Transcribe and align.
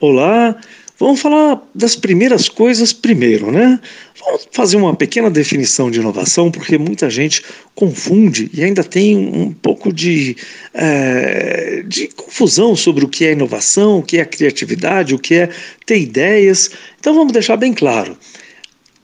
Olá, 0.00 0.56
vamos 0.96 1.20
falar 1.20 1.60
das 1.74 1.96
primeiras 1.96 2.48
coisas 2.48 2.92
primeiro, 2.92 3.50
né? 3.50 3.80
Vamos 4.24 4.48
fazer 4.52 4.76
uma 4.76 4.94
pequena 4.94 5.28
definição 5.28 5.90
de 5.90 5.98
inovação, 5.98 6.52
porque 6.52 6.78
muita 6.78 7.10
gente 7.10 7.42
confunde 7.74 8.48
e 8.54 8.62
ainda 8.62 8.84
tem 8.84 9.16
um 9.16 9.52
pouco 9.52 9.92
de, 9.92 10.36
é, 10.72 11.82
de 11.84 12.06
confusão 12.14 12.76
sobre 12.76 13.04
o 13.04 13.08
que 13.08 13.24
é 13.24 13.32
inovação, 13.32 13.98
o 13.98 14.02
que 14.04 14.18
é 14.18 14.24
criatividade, 14.24 15.16
o 15.16 15.18
que 15.18 15.34
é 15.34 15.50
ter 15.84 15.98
ideias. 15.98 16.70
Então 17.00 17.12
vamos 17.12 17.32
deixar 17.32 17.56
bem 17.56 17.74
claro. 17.74 18.16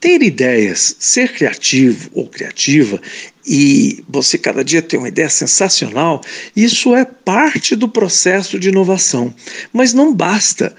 Ter 0.05 0.21
ideias, 0.21 0.95
ser 0.99 1.33
criativo 1.33 2.11
ou 2.13 2.27
criativa 2.27 3.01
e 3.43 4.03
você 4.07 4.37
cada 4.37 4.63
dia 4.63 4.79
ter 4.79 4.97
uma 4.97 5.07
ideia 5.07 5.31
sensacional, 5.31 6.21
isso 6.55 6.95
é 6.95 7.03
parte 7.03 7.75
do 7.75 7.89
processo 7.89 8.59
de 8.59 8.69
inovação. 8.69 9.33
Mas 9.73 9.95
não 9.95 10.13
basta. 10.13 10.75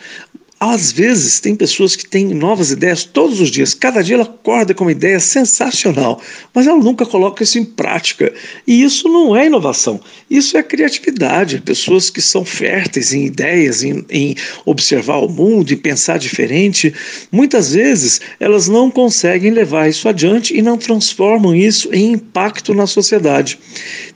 Às 0.59 0.91
vezes, 0.91 1.38
tem 1.38 1.54
pessoas 1.54 1.94
que 1.94 2.08
têm 2.08 2.29
novas 2.29 2.71
ideias 2.71 3.04
todos 3.04 3.43
os 3.43 3.50
dias. 3.50 3.75
Cada 3.75 4.00
dia 4.03 4.14
ela 4.14 4.25
acorda 4.25 4.72
com 4.72 4.85
uma 4.85 4.93
ideia 4.93 5.21
sensacional, 5.21 6.18
mas 6.54 6.67
ela 6.67 6.79
nunca 6.79 7.04
coloca 7.04 7.43
isso 7.43 7.58
em 7.58 7.64
prática. 7.64 8.32
E 8.67 8.82
isso 8.82 9.07
não 9.07 9.36
é 9.36 9.46
inovação, 9.46 10.00
isso 10.31 10.57
é 10.57 10.62
criatividade. 10.62 11.61
Pessoas 11.61 12.08
que 12.08 12.22
são 12.22 12.43
férteis 12.43 13.12
em 13.12 13.26
ideias, 13.26 13.82
em, 13.82 14.03
em 14.08 14.34
observar 14.64 15.18
o 15.18 15.29
mundo 15.29 15.72
e 15.72 15.76
pensar 15.76 16.18
diferente, 16.18 16.95
muitas 17.31 17.75
vezes 17.75 18.23
elas 18.40 18.67
não 18.67 18.90
conseguem 18.90 19.50
levar 19.50 19.90
isso 19.90 20.09
adiante 20.09 20.57
e 20.57 20.62
não 20.62 20.79
transformam 20.79 21.54
isso 21.54 21.90
em 21.93 22.12
impacto 22.12 22.73
na 22.73 22.86
sociedade. 22.86 23.59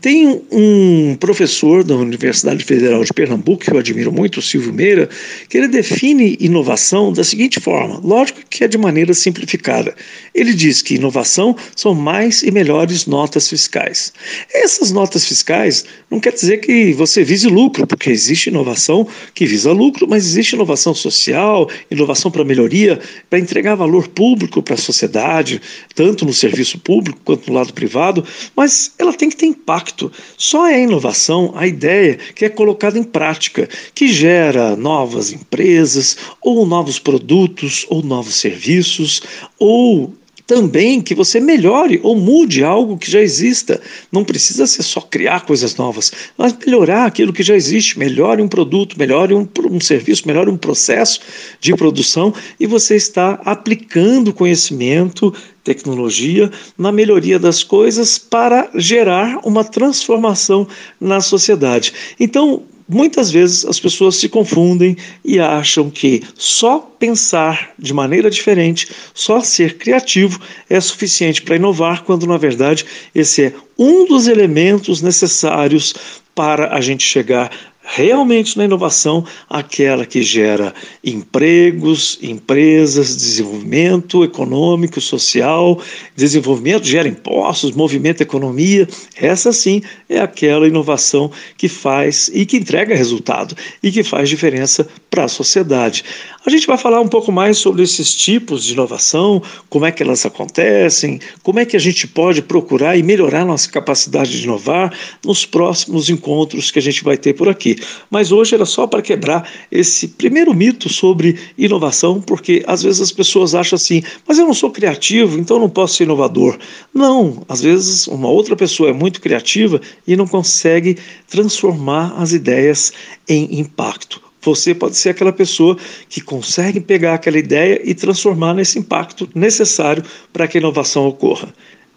Tem 0.00 0.40
um 0.50 1.14
professor 1.20 1.84
da 1.84 1.94
Universidade 1.94 2.64
Federal 2.64 3.04
de 3.04 3.12
Pernambuco, 3.12 3.62
que 3.62 3.70
eu 3.70 3.78
admiro 3.78 4.10
muito, 4.10 4.38
o 4.38 4.42
Silvio 4.42 4.72
Meira, 4.72 5.06
que 5.46 5.58
ele 5.58 5.68
define 5.68 6.29
inovação 6.40 7.12
da 7.12 7.24
seguinte 7.24 7.58
forma: 7.58 8.00
lógico 8.04 8.40
que 8.48 8.64
é 8.64 8.68
de 8.68 8.78
maneira 8.78 9.14
simplificada. 9.14 9.94
Ele 10.34 10.52
diz 10.52 10.82
que 10.82 10.94
inovação 10.94 11.56
são 11.74 11.94
mais 11.94 12.42
e 12.42 12.50
melhores 12.50 13.06
notas 13.06 13.48
fiscais. 13.48 14.12
Essas 14.52 14.92
notas 14.92 15.24
fiscais 15.26 15.84
não 16.10 16.20
quer 16.20 16.32
dizer 16.32 16.58
que 16.58 16.92
você 16.92 17.24
vise 17.24 17.48
lucro, 17.48 17.86
porque 17.86 18.10
existe 18.10 18.48
inovação 18.48 19.06
que 19.34 19.46
visa 19.46 19.72
lucro, 19.72 20.06
mas 20.08 20.24
existe 20.24 20.54
inovação 20.54 20.94
social, 20.94 21.68
inovação 21.90 22.30
para 22.30 22.44
melhoria, 22.44 23.00
para 23.28 23.38
entregar 23.38 23.74
valor 23.74 24.08
público 24.08 24.62
para 24.62 24.74
a 24.74 24.78
sociedade, 24.78 25.60
tanto 25.94 26.24
no 26.24 26.32
serviço 26.32 26.78
público 26.78 27.20
quanto 27.24 27.48
no 27.48 27.54
lado 27.54 27.72
privado, 27.72 28.24
mas 28.56 28.92
ela 28.98 29.12
tem 29.12 29.28
que 29.28 29.36
ter 29.36 29.46
impacto. 29.46 30.10
Só 30.36 30.66
é 30.66 30.82
inovação 30.82 31.52
a 31.54 31.66
ideia 31.66 32.18
que 32.34 32.44
é 32.44 32.48
colocada 32.48 32.98
em 32.98 33.02
prática, 33.02 33.68
que 33.94 34.08
gera 34.08 34.76
novas 34.76 35.32
empresas, 35.32 36.16
ou 36.40 36.66
novos 36.66 36.98
produtos, 36.98 37.86
ou 37.88 38.02
novos 38.02 38.36
serviços, 38.36 39.22
ou 39.58 40.14
também 40.50 41.00
que 41.00 41.14
você 41.14 41.38
melhore 41.38 42.00
ou 42.02 42.16
mude 42.16 42.64
algo 42.64 42.98
que 42.98 43.08
já 43.08 43.20
exista. 43.20 43.80
Não 44.10 44.24
precisa 44.24 44.66
ser 44.66 44.82
só 44.82 45.00
criar 45.00 45.46
coisas 45.46 45.76
novas, 45.76 46.10
mas 46.36 46.52
melhorar 46.66 47.04
aquilo 47.04 47.32
que 47.32 47.44
já 47.44 47.54
existe. 47.54 47.96
Melhore 47.96 48.42
um 48.42 48.48
produto, 48.48 48.98
melhore 48.98 49.32
um, 49.32 49.48
um 49.70 49.80
serviço, 49.80 50.26
melhore 50.26 50.50
um 50.50 50.56
processo 50.56 51.20
de 51.60 51.72
produção 51.76 52.34
e 52.58 52.66
você 52.66 52.96
está 52.96 53.40
aplicando 53.44 54.34
conhecimento, 54.34 55.32
tecnologia 55.62 56.50
na 56.76 56.90
melhoria 56.90 57.38
das 57.38 57.62
coisas 57.62 58.18
para 58.18 58.68
gerar 58.74 59.38
uma 59.44 59.62
transformação 59.62 60.66
na 61.00 61.20
sociedade. 61.20 61.92
Então, 62.18 62.64
Muitas 62.92 63.30
vezes 63.30 63.64
as 63.64 63.78
pessoas 63.78 64.16
se 64.16 64.28
confundem 64.28 64.96
e 65.24 65.38
acham 65.38 65.88
que 65.88 66.24
só 66.34 66.80
pensar 66.98 67.70
de 67.78 67.94
maneira 67.94 68.28
diferente, 68.28 68.88
só 69.14 69.40
ser 69.40 69.78
criativo 69.78 70.40
é 70.68 70.80
suficiente 70.80 71.40
para 71.40 71.54
inovar, 71.54 72.02
quando 72.02 72.26
na 72.26 72.36
verdade 72.36 72.84
esse 73.14 73.44
é 73.44 73.52
um 73.78 74.04
dos 74.06 74.26
elementos 74.26 75.00
necessários 75.02 75.94
para 76.34 76.74
a 76.74 76.80
gente 76.80 77.04
chegar 77.04 77.50
realmente 77.92 78.56
na 78.56 78.64
inovação, 78.64 79.24
aquela 79.48 80.06
que 80.06 80.22
gera 80.22 80.72
empregos, 81.02 82.18
empresas, 82.22 83.16
desenvolvimento 83.16 84.22
econômico, 84.22 85.00
social, 85.00 85.80
desenvolvimento 86.14 86.84
gera 86.84 87.08
impostos, 87.08 87.72
movimento 87.72 88.20
economia. 88.20 88.88
Essa 89.16 89.52
sim 89.52 89.82
é 90.08 90.20
aquela 90.20 90.68
inovação 90.68 91.32
que 91.56 91.68
faz 91.68 92.30
e 92.32 92.46
que 92.46 92.58
entrega 92.58 92.94
resultado 92.94 93.56
e 93.82 93.90
que 93.90 94.04
faz 94.04 94.28
diferença 94.28 94.86
para 95.10 95.24
a 95.24 95.28
sociedade. 95.28 96.04
A 96.46 96.48
gente 96.48 96.66
vai 96.66 96.78
falar 96.78 97.00
um 97.00 97.08
pouco 97.08 97.32
mais 97.32 97.58
sobre 97.58 97.82
esses 97.82 98.14
tipos 98.14 98.64
de 98.64 98.72
inovação, 98.72 99.42
como 99.68 99.84
é 99.84 99.92
que 99.92 100.02
elas 100.02 100.24
acontecem, 100.24 101.20
como 101.42 101.58
é 101.58 101.66
que 101.66 101.76
a 101.76 101.80
gente 101.80 102.06
pode 102.06 102.40
procurar 102.40 102.96
e 102.96 103.02
melhorar 103.02 103.44
nossa 103.44 103.70
capacidade 103.70 104.30
de 104.30 104.44
inovar 104.44 104.96
nos 105.24 105.44
próximos 105.44 106.08
encontros 106.08 106.70
que 106.70 106.78
a 106.78 106.82
gente 106.82 107.02
vai 107.02 107.18
ter 107.18 107.34
por 107.34 107.48
aqui. 107.48 107.79
Mas 108.10 108.32
hoje 108.32 108.54
era 108.54 108.64
só 108.64 108.86
para 108.86 109.02
quebrar 109.02 109.48
esse 109.70 110.08
primeiro 110.08 110.54
mito 110.54 110.88
sobre 110.88 111.38
inovação, 111.56 112.20
porque 112.20 112.62
às 112.66 112.82
vezes 112.82 113.00
as 113.00 113.12
pessoas 113.12 113.54
acham 113.54 113.76
assim, 113.76 114.02
mas 114.26 114.38
eu 114.38 114.46
não 114.46 114.54
sou 114.54 114.70
criativo, 114.70 115.38
então 115.38 115.58
não 115.58 115.70
posso 115.70 115.96
ser 115.96 116.04
inovador. 116.04 116.58
Não, 116.92 117.42
às 117.48 117.60
vezes 117.60 118.06
uma 118.06 118.28
outra 118.28 118.56
pessoa 118.56 118.90
é 118.90 118.92
muito 118.92 119.20
criativa 119.20 119.80
e 120.06 120.16
não 120.16 120.26
consegue 120.26 120.96
transformar 121.28 122.14
as 122.16 122.32
ideias 122.32 122.92
em 123.28 123.60
impacto. 123.60 124.20
Você 124.42 124.74
pode 124.74 124.96
ser 124.96 125.10
aquela 125.10 125.32
pessoa 125.32 125.76
que 126.08 126.20
consegue 126.20 126.80
pegar 126.80 127.14
aquela 127.14 127.38
ideia 127.38 127.80
e 127.84 127.94
transformar 127.94 128.54
nesse 128.54 128.78
impacto 128.78 129.28
necessário 129.34 130.02
para 130.32 130.48
que 130.48 130.56
a 130.56 130.60
inovação 130.60 131.06
ocorra. 131.06 131.52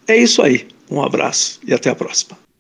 É 0.08 0.18
isso 0.18 0.42
aí. 0.42 0.68
Um 0.92 1.02
abraço 1.02 1.60
e 1.66 1.74
até 1.74 1.90
a 1.90 1.96
próxima. 1.96 2.43